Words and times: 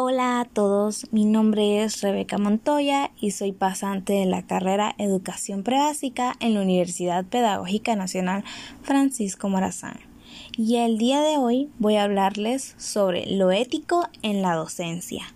Hola 0.00 0.38
a 0.38 0.44
todos, 0.44 1.08
mi 1.10 1.24
nombre 1.24 1.82
es 1.82 2.02
Rebeca 2.02 2.38
Montoya 2.38 3.10
y 3.20 3.32
soy 3.32 3.50
pasante 3.50 4.12
de 4.12 4.26
la 4.26 4.46
carrera 4.46 4.94
Educación 4.96 5.64
Prebásica 5.64 6.36
en 6.38 6.54
la 6.54 6.62
Universidad 6.62 7.24
Pedagógica 7.24 7.96
Nacional 7.96 8.44
Francisco 8.84 9.48
Morazán. 9.48 9.98
Y 10.56 10.76
el 10.76 10.98
día 10.98 11.20
de 11.20 11.36
hoy 11.36 11.68
voy 11.80 11.96
a 11.96 12.04
hablarles 12.04 12.76
sobre 12.78 13.26
lo 13.26 13.50
ético 13.50 14.06
en 14.22 14.40
la 14.40 14.54
docencia. 14.54 15.34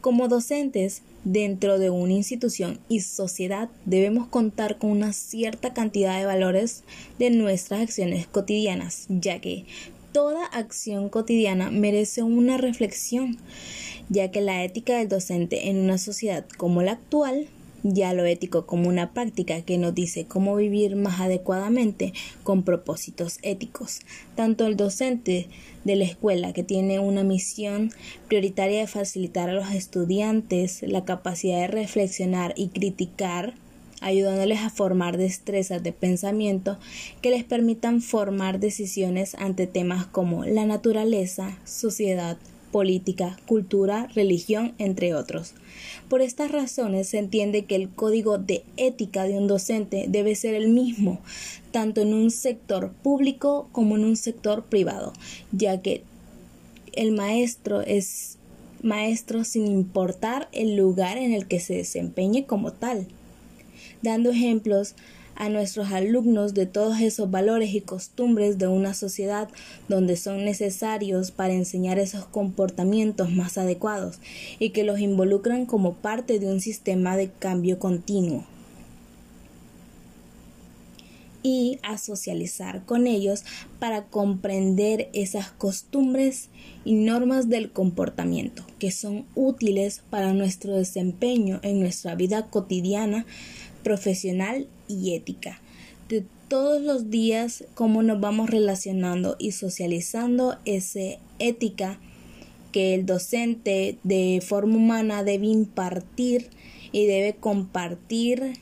Como 0.00 0.28
docentes 0.28 1.02
dentro 1.24 1.78
de 1.78 1.90
una 1.90 2.12
institución 2.12 2.78
y 2.88 3.00
sociedad 3.00 3.68
debemos 3.84 4.28
contar 4.28 4.78
con 4.78 4.90
una 4.90 5.12
cierta 5.12 5.74
cantidad 5.74 6.16
de 6.18 6.24
valores 6.24 6.82
de 7.18 7.28
nuestras 7.28 7.82
acciones 7.82 8.26
cotidianas, 8.26 9.04
ya 9.08 9.40
que 9.40 9.66
toda 10.16 10.46
acción 10.46 11.10
cotidiana 11.10 11.70
merece 11.70 12.22
una 12.22 12.56
reflexión, 12.56 13.36
ya 14.08 14.30
que 14.30 14.40
la 14.40 14.64
ética 14.64 14.96
del 14.96 15.10
docente 15.10 15.68
en 15.68 15.76
una 15.76 15.98
sociedad 15.98 16.46
como 16.56 16.80
la 16.80 16.92
actual 16.92 17.48
ya 17.82 18.14
lo 18.14 18.24
ético 18.24 18.64
como 18.64 18.88
una 18.88 19.12
práctica 19.12 19.60
que 19.60 19.76
nos 19.76 19.94
dice 19.94 20.24
cómo 20.24 20.56
vivir 20.56 20.96
más 20.96 21.20
adecuadamente 21.20 22.14
con 22.44 22.62
propósitos 22.62 23.38
éticos. 23.42 24.00
Tanto 24.34 24.66
el 24.66 24.78
docente 24.78 25.48
de 25.84 25.96
la 25.96 26.04
escuela 26.04 26.54
que 26.54 26.62
tiene 26.62 26.98
una 26.98 27.22
misión 27.22 27.92
prioritaria 28.26 28.80
de 28.80 28.86
facilitar 28.86 29.50
a 29.50 29.52
los 29.52 29.70
estudiantes 29.70 30.82
la 30.82 31.04
capacidad 31.04 31.60
de 31.60 31.66
reflexionar 31.66 32.54
y 32.56 32.68
criticar 32.68 33.52
ayudándoles 34.00 34.60
a 34.60 34.70
formar 34.70 35.16
destrezas 35.16 35.82
de 35.82 35.92
pensamiento 35.92 36.78
que 37.22 37.30
les 37.30 37.44
permitan 37.44 38.02
formar 38.02 38.60
decisiones 38.60 39.34
ante 39.36 39.66
temas 39.66 40.06
como 40.06 40.44
la 40.44 40.66
naturaleza, 40.66 41.58
sociedad, 41.64 42.36
política, 42.70 43.38
cultura, 43.46 44.08
religión, 44.14 44.74
entre 44.78 45.14
otros. 45.14 45.54
Por 46.08 46.20
estas 46.20 46.50
razones 46.50 47.08
se 47.08 47.18
entiende 47.18 47.64
que 47.64 47.76
el 47.76 47.88
código 47.88 48.38
de 48.38 48.64
ética 48.76 49.24
de 49.24 49.38
un 49.38 49.46
docente 49.46 50.06
debe 50.08 50.34
ser 50.34 50.54
el 50.54 50.68
mismo, 50.68 51.20
tanto 51.70 52.02
en 52.02 52.12
un 52.12 52.30
sector 52.30 52.92
público 53.02 53.68
como 53.72 53.96
en 53.96 54.04
un 54.04 54.16
sector 54.16 54.64
privado, 54.64 55.12
ya 55.52 55.80
que 55.80 56.02
el 56.92 57.12
maestro 57.12 57.80
es 57.80 58.36
maestro 58.82 59.44
sin 59.44 59.66
importar 59.66 60.48
el 60.52 60.76
lugar 60.76 61.16
en 61.16 61.32
el 61.32 61.46
que 61.48 61.60
se 61.60 61.74
desempeñe 61.74 62.44
como 62.44 62.72
tal 62.72 63.06
dando 64.02 64.30
ejemplos 64.30 64.94
a 65.36 65.48
nuestros 65.48 65.92
alumnos 65.92 66.54
de 66.54 66.66
todos 66.66 67.00
esos 67.00 67.30
valores 67.30 67.74
y 67.74 67.82
costumbres 67.82 68.58
de 68.58 68.68
una 68.68 68.94
sociedad 68.94 69.48
donde 69.88 70.16
son 70.16 70.44
necesarios 70.44 71.30
para 71.30 71.52
enseñar 71.52 71.98
esos 71.98 72.24
comportamientos 72.24 73.30
más 73.30 73.58
adecuados 73.58 74.18
y 74.58 74.70
que 74.70 74.84
los 74.84 74.98
involucran 74.98 75.66
como 75.66 75.94
parte 75.94 76.38
de 76.38 76.46
un 76.46 76.60
sistema 76.60 77.16
de 77.16 77.30
cambio 77.30 77.78
continuo 77.78 78.44
y 81.46 81.78
a 81.84 81.96
socializar 81.96 82.84
con 82.86 83.06
ellos 83.06 83.44
para 83.78 84.06
comprender 84.06 85.10
esas 85.12 85.52
costumbres 85.52 86.48
y 86.84 86.94
normas 86.94 87.48
del 87.48 87.70
comportamiento 87.70 88.64
que 88.80 88.90
son 88.90 89.26
útiles 89.36 90.02
para 90.10 90.32
nuestro 90.32 90.74
desempeño 90.76 91.60
en 91.62 91.78
nuestra 91.78 92.16
vida 92.16 92.50
cotidiana 92.50 93.26
profesional 93.84 94.66
y 94.88 95.14
ética. 95.14 95.60
De 96.08 96.24
todos 96.48 96.82
los 96.82 97.10
días, 97.10 97.62
cómo 97.74 98.02
nos 98.02 98.18
vamos 98.18 98.50
relacionando 98.50 99.36
y 99.38 99.52
socializando 99.52 100.58
esa 100.64 101.20
ética 101.38 102.00
que 102.72 102.94
el 102.94 103.06
docente 103.06 103.98
de 104.02 104.42
forma 104.44 104.78
humana 104.78 105.22
debe 105.22 105.46
impartir 105.46 106.50
y 106.90 107.06
debe 107.06 107.34
compartir 107.34 108.58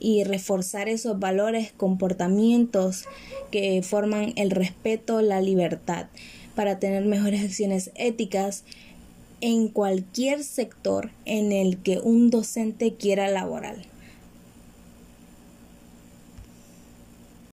y 0.00 0.24
reforzar 0.24 0.88
esos 0.88 1.18
valores, 1.18 1.72
comportamientos 1.76 3.04
que 3.50 3.82
forman 3.82 4.32
el 4.36 4.50
respeto, 4.50 5.22
la 5.22 5.40
libertad, 5.40 6.06
para 6.54 6.78
tener 6.78 7.04
mejores 7.04 7.44
acciones 7.44 7.90
éticas 7.94 8.64
en 9.40 9.68
cualquier 9.68 10.42
sector 10.42 11.10
en 11.24 11.52
el 11.52 11.78
que 11.78 11.98
un 11.98 12.30
docente 12.30 12.94
quiera 12.94 13.28
laborar. 13.28 13.76